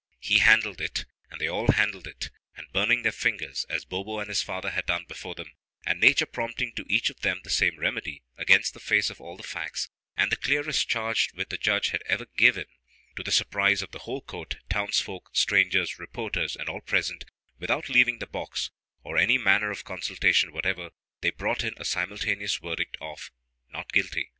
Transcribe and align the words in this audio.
He 0.19 0.39
handled 0.39 0.81
it, 0.81 1.05
and 1.29 1.39
they 1.39 1.47
all 1.47 1.73
handled 1.73 2.07
it, 2.07 2.31
and 2.55 2.65
burning 2.73 3.03
their 3.03 3.11
fingers, 3.11 3.67
as 3.69 3.85
Bo 3.85 4.03
bo 4.03 4.19
and 4.19 4.29
his 4.29 4.41
father 4.41 4.71
had 4.71 4.87
done 4.87 5.05
before 5.07 5.35
them, 5.35 5.51
and 5.85 5.99
nature 5.99 6.25
prompting 6.25 6.73
to 6.73 6.85
each 6.89 7.11
of 7.11 7.19
them 7.21 7.39
the 7.43 7.51
same 7.51 7.77
remedy, 7.77 8.23
against 8.35 8.73
the 8.73 8.79
face 8.79 9.11
of 9.11 9.21
all 9.21 9.37
the 9.37 9.43
facts, 9.43 9.89
and 10.17 10.31
the 10.31 10.37
clearest 10.37 10.89
charge 10.89 11.29
which 11.35 11.49
the 11.49 11.55
judge 11.59 11.89
had 11.89 12.01
ever 12.07 12.25
given, 12.35 12.65
to 13.15 13.21
the 13.21 13.31
surprise 13.31 13.83
of 13.83 13.91
the 13.91 13.99
whole 13.99 14.21
court, 14.21 14.57
townsfolk, 14.71 15.29
strangers, 15.33 15.99
reporters, 15.99 16.55
and 16.55 16.67
all 16.67 16.81
present 16.81 17.23
without 17.59 17.87
leaving 17.87 18.17
the 18.17 18.25
box, 18.25 18.71
or 19.03 19.17
any 19.19 19.37
manner 19.37 19.69
of 19.69 19.83
consultation 19.85 20.51
whatever, 20.51 20.89
they 21.19 21.29
brought 21.29 21.63
in 21.63 21.75
a 21.77 21.85
simultaneous 21.85 22.55
verdict 22.57 22.97
of 23.01 23.29
Not 23.71 23.93
Guilty. 23.93 24.29